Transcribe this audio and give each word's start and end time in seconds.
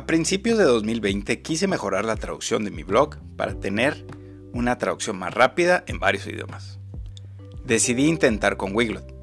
A 0.00 0.06
principios 0.06 0.56
de 0.56 0.64
2020 0.64 1.42
quise 1.42 1.68
mejorar 1.68 2.06
la 2.06 2.16
traducción 2.16 2.64
de 2.64 2.70
mi 2.70 2.84
blog 2.84 3.18
para 3.36 3.60
tener 3.60 4.06
una 4.54 4.78
traducción 4.78 5.18
más 5.18 5.34
rápida 5.34 5.84
en 5.86 5.98
varios 5.98 6.26
idiomas. 6.26 6.78
Decidí 7.66 8.06
intentar 8.06 8.56
con 8.56 8.74
Wiglot, 8.74 9.14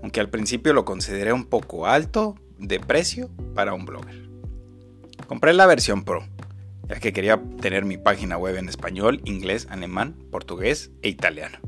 aunque 0.00 0.20
al 0.20 0.30
principio 0.30 0.72
lo 0.72 0.84
consideré 0.84 1.32
un 1.32 1.46
poco 1.46 1.88
alto 1.88 2.36
de 2.58 2.78
precio 2.78 3.28
para 3.56 3.74
un 3.74 3.84
blogger. 3.84 4.28
Compré 5.26 5.52
la 5.52 5.66
versión 5.66 6.04
Pro, 6.04 6.24
ya 6.88 7.00
que 7.00 7.12
quería 7.12 7.42
tener 7.60 7.84
mi 7.84 7.98
página 7.98 8.38
web 8.38 8.54
en 8.54 8.68
español, 8.68 9.20
inglés, 9.24 9.66
alemán, 9.68 10.14
portugués 10.30 10.92
e 11.02 11.08
italiano. 11.08 11.58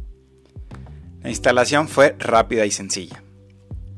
La 1.21 1.31
instalación 1.31 1.89
fue 1.89 2.15
rápida 2.21 2.65
y 2.65 2.71
sencilla. 2.71 3.25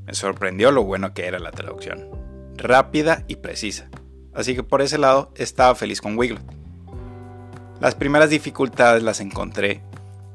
Me 0.07 0.15
sorprendió 0.15 0.71
lo 0.71 0.85
bueno 0.85 1.13
que 1.13 1.27
era 1.27 1.39
la 1.39 1.51
traducción, 1.51 2.09
rápida 2.57 3.27
y 3.29 3.37
precisa 3.37 3.91
así 4.35 4.55
que 4.55 4.63
por 4.63 4.83
ese 4.83 4.99
lado 4.99 5.33
estaba 5.37 5.75
feliz 5.75 6.01
con 6.01 6.17
Wiglot. 6.19 6.43
Las 7.81 7.95
primeras 7.95 8.31
dificultades 8.31 9.03
las 9.03 9.21
encontré 9.21 9.83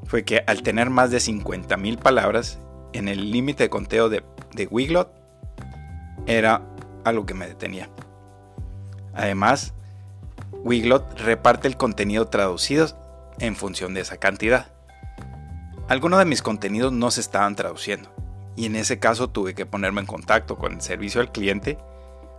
fue 0.06 0.24
que 0.24 0.44
al 0.48 0.64
tener 0.64 0.90
más 0.90 1.12
de 1.12 1.18
50.000 1.18 2.00
palabras 2.00 2.60
en 2.94 3.08
el 3.08 3.32
límite 3.32 3.64
de 3.64 3.70
conteo 3.70 4.10
de, 4.10 4.24
de 4.54 4.68
Wiglot 4.68 5.12
era 6.26 6.62
algo 7.04 7.26
que 7.26 7.34
me 7.34 7.48
detenía. 7.48 7.90
Además, 9.14 9.74
Wiglot 10.64 11.20
reparte 11.20 11.68
el 11.68 11.78
contenido 11.78 12.28
traducido 12.28 12.88
en 13.40 13.56
función 13.56 13.94
de 13.94 14.02
esa 14.02 14.18
cantidad. 14.18 14.72
Algunos 15.88 16.20
de 16.20 16.26
mis 16.26 16.42
contenidos 16.42 16.92
no 16.92 17.10
se 17.12 17.22
estaban 17.22 17.56
traduciendo 17.56 18.10
y 18.56 18.66
en 18.66 18.76
ese 18.76 19.00
caso 19.00 19.30
tuve 19.30 19.56
que 19.56 19.66
ponerme 19.66 20.02
en 20.02 20.08
contacto 20.08 20.58
con 20.58 20.74
el 20.74 20.82
servicio 20.82 21.22
al 21.22 21.32
cliente 21.32 21.78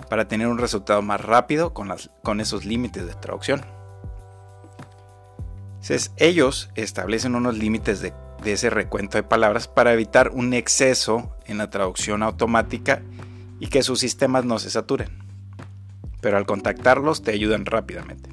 para 0.09 0.29
tener 0.29 0.49
un 0.49 0.59
resultado 0.59 1.03
más 1.03 1.21
rápido 1.21 1.73
con, 1.75 2.41
esos 2.41 2.65
límites 2.65 3.07
de 3.07 3.15
traducción. 3.15 3.65
Ellos 6.17 6.71
establecen 6.75 7.35
unos 7.35 7.57
límites 7.57 8.01
de, 8.01 8.13
de 8.43 8.53
ese 8.53 8.71
recuento 8.71 9.19
de 9.19 9.23
palabras 9.23 9.67
para 9.67 9.93
evitar 9.93 10.31
un 10.31 10.55
exceso 10.55 11.37
en 11.47 11.59
la 11.59 11.71
traducción 11.71 12.23
automática 12.23 13.03
y 13.59 13.69
que 13.69 13.83
sus 13.83 14.01
sistemas 14.01 14.45
no 14.45 14.59
se 14.59 14.71
saturen. 14.71 15.09
Pero 16.21 16.37
al 16.37 16.47
contactarlos 16.47 17.23
te 17.23 17.33
ayudan 17.33 17.67
rápidamente. 17.67 18.31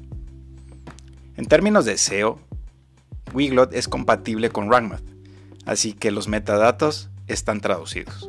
En 1.36 1.46
términos 1.46 1.84
de 1.84 1.96
SEO, 1.98 2.40
Wiglot 3.32 3.72
es 3.72 3.88
compatible 3.88 4.50
con 4.50 4.70
RankMath, 4.70 5.04
así 5.66 5.92
que 5.92 6.10
los 6.10 6.28
metadatos 6.28 7.10
están 7.26 7.60
traducidos. 7.60 8.28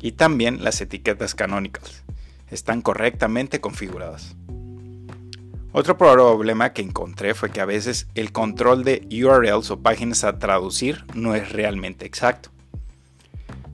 Y 0.00 0.12
también 0.12 0.64
las 0.64 0.80
etiquetas 0.80 1.34
canónicas, 1.34 2.04
están 2.50 2.82
correctamente 2.82 3.60
configuradas. 3.60 4.36
Otro 5.72 5.96
problema 5.96 6.72
que 6.72 6.82
encontré 6.82 7.34
fue 7.34 7.50
que 7.50 7.60
a 7.60 7.64
veces 7.64 8.08
el 8.16 8.32
control 8.32 8.82
de 8.82 9.06
URLs 9.10 9.70
o 9.70 9.80
páginas 9.80 10.24
a 10.24 10.38
traducir 10.38 11.04
no 11.14 11.36
es 11.36 11.52
realmente 11.52 12.06
exacto. 12.06 12.50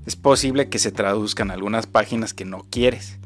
Es 0.05 0.15
posible 0.15 0.69
que 0.69 0.79
se 0.79 0.93
traduzcan 0.93 1.51
algunas 1.51 1.87
páginas 1.87 2.35
que 2.35 2.45
no 2.45 2.67
quieres, 2.71 3.19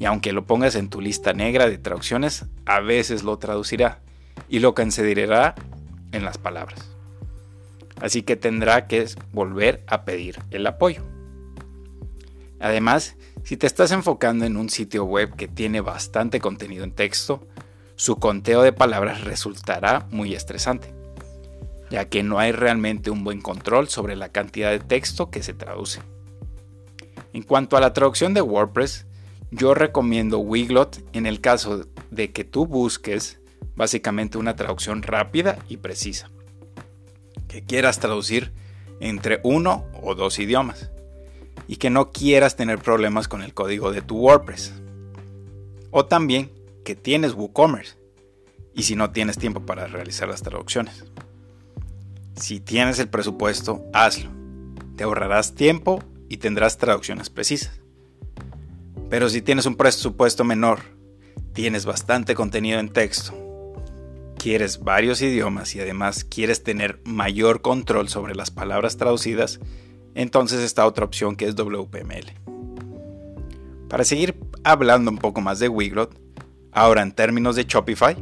y 0.00 0.04
aunque 0.04 0.32
lo 0.32 0.46
pongas 0.46 0.74
en 0.74 0.88
tu 0.88 1.00
lista 1.00 1.32
negra 1.32 1.68
de 1.68 1.78
traducciones, 1.78 2.44
a 2.66 2.80
veces 2.80 3.22
lo 3.22 3.38
traducirá 3.38 4.00
y 4.48 4.58
lo 4.58 4.74
considerará 4.74 5.54
en 6.12 6.24
las 6.24 6.38
palabras. 6.38 6.90
Así 8.00 8.22
que 8.22 8.36
tendrá 8.36 8.86
que 8.86 9.06
volver 9.32 9.82
a 9.86 10.04
pedir 10.04 10.40
el 10.50 10.66
apoyo. 10.66 11.02
Además, 12.60 13.16
si 13.44 13.56
te 13.56 13.66
estás 13.66 13.92
enfocando 13.92 14.44
en 14.44 14.56
un 14.56 14.68
sitio 14.68 15.04
web 15.04 15.34
que 15.36 15.48
tiene 15.48 15.80
bastante 15.80 16.40
contenido 16.40 16.84
en 16.84 16.92
texto, 16.92 17.46
su 17.94 18.16
conteo 18.16 18.62
de 18.62 18.72
palabras 18.72 19.24
resultará 19.24 20.06
muy 20.10 20.34
estresante, 20.34 20.92
ya 21.90 22.08
que 22.08 22.22
no 22.22 22.38
hay 22.38 22.52
realmente 22.52 23.10
un 23.10 23.24
buen 23.24 23.40
control 23.40 23.88
sobre 23.88 24.16
la 24.16 24.30
cantidad 24.30 24.70
de 24.70 24.80
texto 24.80 25.30
que 25.30 25.42
se 25.42 25.54
traduce. 25.54 26.00
En 27.32 27.42
cuanto 27.42 27.76
a 27.76 27.80
la 27.80 27.92
traducción 27.92 28.34
de 28.34 28.42
WordPress, 28.42 29.06
yo 29.50 29.74
recomiendo 29.74 30.38
Wiglot 30.38 31.02
en 31.12 31.26
el 31.26 31.40
caso 31.40 31.86
de 32.10 32.32
que 32.32 32.44
tú 32.44 32.66
busques 32.66 33.40
básicamente 33.76 34.38
una 34.38 34.56
traducción 34.56 35.02
rápida 35.02 35.58
y 35.68 35.76
precisa, 35.78 36.30
que 37.46 37.62
quieras 37.64 38.00
traducir 38.00 38.52
entre 39.00 39.40
uno 39.44 39.86
o 40.02 40.14
dos 40.14 40.38
idiomas 40.38 40.90
y 41.68 41.76
que 41.76 41.90
no 41.90 42.10
quieras 42.10 42.56
tener 42.56 42.80
problemas 42.80 43.28
con 43.28 43.42
el 43.42 43.54
código 43.54 43.92
de 43.92 44.02
tu 44.02 44.16
WordPress. 44.16 44.72
O 45.92 46.06
también 46.06 46.50
que 46.84 46.96
tienes 46.96 47.34
WooCommerce 47.34 47.96
y 48.74 48.82
si 48.82 48.96
no 48.96 49.10
tienes 49.10 49.38
tiempo 49.38 49.60
para 49.60 49.86
realizar 49.86 50.28
las 50.28 50.42
traducciones. 50.42 51.04
Si 52.34 52.58
tienes 52.58 52.98
el 52.98 53.08
presupuesto, 53.08 53.84
hazlo. 53.92 54.30
Te 54.96 55.04
ahorrarás 55.04 55.54
tiempo 55.54 56.02
y 56.28 56.38
tendrás 56.38 56.78
traducciones 56.78 57.30
precisas. 57.30 57.80
Pero 59.10 59.28
si 59.28 59.42
tienes 59.42 59.66
un 59.66 59.76
presupuesto 59.76 60.44
menor, 60.44 60.80
tienes 61.52 61.86
bastante 61.86 62.34
contenido 62.34 62.78
en 62.78 62.90
texto, 62.90 63.34
quieres 64.38 64.80
varios 64.80 65.20
idiomas 65.20 65.74
y 65.74 65.80
además 65.80 66.24
quieres 66.24 66.62
tener 66.62 67.00
mayor 67.04 67.60
control 67.60 68.08
sobre 68.08 68.34
las 68.34 68.50
palabras 68.50 68.96
traducidas, 68.96 69.60
entonces 70.18 70.60
está 70.60 70.84
otra 70.84 71.04
opción 71.04 71.36
que 71.36 71.46
es 71.46 71.54
WPML. 71.54 72.32
Para 73.88 74.02
seguir 74.04 74.36
hablando 74.64 75.12
un 75.12 75.18
poco 75.18 75.40
más 75.40 75.60
de 75.60 75.68
Wiglot, 75.68 76.20
ahora 76.72 77.02
en 77.02 77.12
términos 77.12 77.54
de 77.54 77.64
Shopify, 77.64 78.16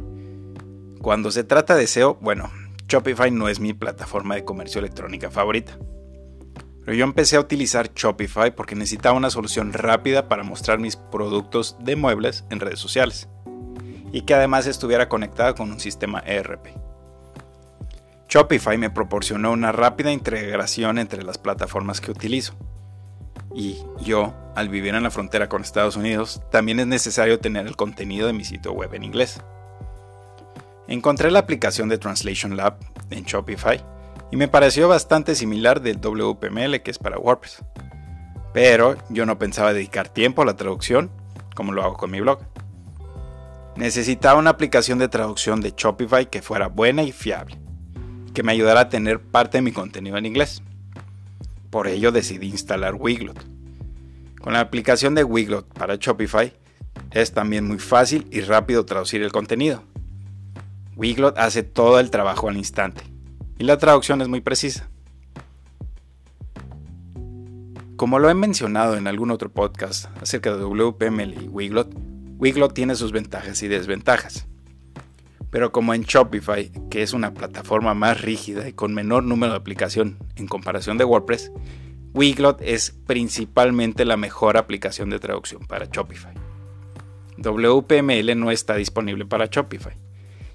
cuando 1.01 1.31
se 1.31 1.43
trata 1.43 1.75
de 1.75 1.87
SEO, 1.87 2.15
bueno, 2.21 2.51
Shopify 2.87 3.31
no 3.31 3.49
es 3.49 3.59
mi 3.59 3.73
plataforma 3.73 4.35
de 4.35 4.45
comercio 4.45 4.77
electrónica 4.77 5.31
favorita. 5.31 5.79
Pero 6.85 6.95
yo 6.95 7.03
empecé 7.03 7.35
a 7.35 7.41
utilizar 7.41 7.91
Shopify 7.95 8.55
porque 8.55 8.75
necesitaba 8.75 9.17
una 9.17 9.31
solución 9.31 9.73
rápida 9.73 10.29
para 10.29 10.43
mostrar 10.43 10.77
mis 10.77 10.97
productos 10.97 11.77
de 11.79 11.95
muebles 11.95 12.45
en 12.51 12.59
redes 12.59 12.79
sociales 12.79 13.27
y 14.11 14.21
que 14.21 14.35
además 14.35 14.67
estuviera 14.67 15.09
conectada 15.09 15.55
con 15.55 15.71
un 15.71 15.79
sistema 15.79 16.19
ERP. 16.19 16.86
Shopify 18.29 18.77
me 18.77 18.89
proporcionó 18.89 19.51
una 19.51 19.71
rápida 19.71 20.11
integración 20.11 20.97
entre 20.97 21.23
las 21.23 21.37
plataformas 21.37 22.01
que 22.01 22.11
utilizo. 22.11 22.53
Y 23.55 23.77
yo, 24.01 24.35
al 24.55 24.67
vivir 24.67 24.95
en 24.95 25.03
la 25.03 25.11
frontera 25.11 25.47
con 25.47 25.61
Estados 25.61 25.95
Unidos, 25.95 26.41
también 26.51 26.79
es 26.81 26.87
necesario 26.87 27.39
tener 27.39 27.67
el 27.67 27.77
contenido 27.77 28.27
de 28.27 28.33
mi 28.33 28.43
sitio 28.43 28.73
web 28.73 28.93
en 28.93 29.03
inglés. 29.03 29.41
Encontré 30.89 31.31
la 31.31 31.39
aplicación 31.39 31.87
de 31.87 31.97
Translation 31.97 32.57
Lab 32.57 32.77
en 33.11 33.23
Shopify 33.23 33.83
y 34.29 34.35
me 34.35 34.49
pareció 34.49 34.89
bastante 34.89 35.33
similar 35.33 35.81
del 35.81 36.01
WPML 36.01 36.81
que 36.81 36.91
es 36.91 36.99
para 36.99 37.17
WordPress. 37.17 37.63
Pero 38.53 38.97
yo 39.09 39.25
no 39.25 39.39
pensaba 39.39 39.73
dedicar 39.73 40.09
tiempo 40.09 40.41
a 40.41 40.45
la 40.45 40.55
traducción 40.55 41.11
como 41.55 41.71
lo 41.71 41.81
hago 41.81 41.95
con 41.95 42.11
mi 42.11 42.19
blog. 42.19 42.39
Necesitaba 43.77 44.39
una 44.39 44.49
aplicación 44.49 44.99
de 44.99 45.07
traducción 45.07 45.61
de 45.61 45.73
Shopify 45.75 46.29
que 46.29 46.41
fuera 46.41 46.67
buena 46.67 47.03
y 47.03 47.11
fiable 47.11 47.66
que 48.37 48.43
me 48.43 48.51
ayudara 48.51 48.81
a 48.81 48.89
tener 48.89 49.19
parte 49.19 49.57
de 49.57 49.63
mi 49.63 49.71
contenido 49.71 50.15
en 50.15 50.27
inglés. 50.27 50.61
Por 51.71 51.87
ello 51.87 52.11
decidí 52.11 52.49
instalar 52.49 52.93
Wiglot. 52.93 53.43
Con 54.39 54.53
la 54.53 54.59
aplicación 54.59 55.15
de 55.15 55.23
Wiglot 55.23 55.65
para 55.73 55.95
Shopify 55.95 56.53
es 57.09 57.31
también 57.31 57.65
muy 57.65 57.79
fácil 57.79 58.27
y 58.29 58.41
rápido 58.41 58.85
traducir 58.85 59.23
el 59.23 59.31
contenido. 59.31 59.81
Wiglot 60.95 61.35
hace 61.39 61.63
todo 61.63 61.99
el 61.99 62.11
trabajo 62.11 62.47
al 62.47 62.57
instante 62.57 63.01
y 63.57 63.63
la 63.63 63.79
traducción 63.79 64.21
es 64.21 64.27
muy 64.27 64.41
precisa. 64.41 64.87
Como 67.95 68.19
lo 68.19 68.29
he 68.29 68.35
mencionado 68.35 68.97
en 68.97 69.07
algún 69.07 69.31
otro 69.31 69.49
podcast 69.49 70.15
acerca 70.21 70.55
de 70.55 70.63
WPML 70.63 71.41
y 71.41 71.47
Wiglot, 71.47 71.91
Wiglot 72.37 72.75
tiene 72.75 72.93
sus 72.93 73.11
ventajas 73.11 73.63
y 73.63 73.67
desventajas. 73.67 74.45
Pero 75.57 75.71
como 75.71 75.95
en 75.95 76.03
Shopify, 76.03 76.71
que 76.91 77.01
es 77.01 77.13
una 77.13 77.33
plataforma 77.33 77.95
más 77.95 78.21
rígida 78.21 78.69
y 78.69 78.73
con 78.73 78.93
menor 78.93 79.23
número 79.23 79.53
de 79.53 79.57
aplicación 79.57 80.19
en 80.35 80.45
comparación 80.45 80.99
de 80.99 81.03
WordPress, 81.03 81.51
Wiglot 82.13 82.61
es 82.61 82.91
principalmente 83.07 84.05
la 84.05 84.17
mejor 84.17 84.57
aplicación 84.57 85.09
de 85.09 85.17
traducción 85.17 85.65
para 85.65 85.87
Shopify. 85.87 86.31
WPML 87.37 88.39
no 88.39 88.51
está 88.51 88.75
disponible 88.75 89.25
para 89.25 89.47
Shopify. 89.47 89.97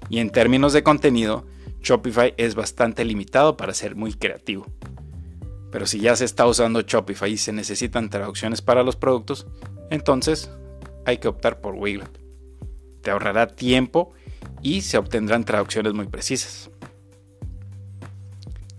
Y 0.07 0.19
en 0.19 0.29
términos 0.29 0.71
de 0.71 0.83
contenido, 0.83 1.45
Shopify 1.81 2.33
es 2.37 2.55
bastante 2.55 3.03
limitado 3.03 3.57
para 3.57 3.73
ser 3.73 3.97
muy 3.97 4.13
creativo. 4.13 4.65
Pero 5.69 5.85
si 5.85 5.99
ya 5.99 6.15
se 6.15 6.23
está 6.23 6.47
usando 6.47 6.79
Shopify 6.79 7.29
y 7.29 7.37
se 7.37 7.51
necesitan 7.51 8.09
traducciones 8.09 8.61
para 8.61 8.83
los 8.83 8.95
productos, 8.95 9.47
entonces 9.89 10.49
hay 11.05 11.17
que 11.17 11.27
optar 11.27 11.59
por 11.59 11.75
Wiglot. 11.75 12.21
Te 13.01 13.11
ahorrará 13.11 13.47
tiempo 13.47 14.13
y 14.63 14.81
se 14.81 14.97
obtendrán 14.97 15.43
traducciones 15.43 15.93
muy 15.93 16.07
precisas. 16.07 16.71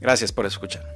Gracias 0.00 0.32
por 0.32 0.46
escuchar. 0.46 0.93